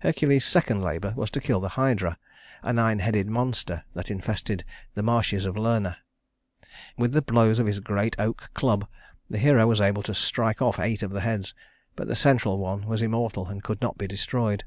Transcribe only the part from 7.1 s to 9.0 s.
the blows of his great oak club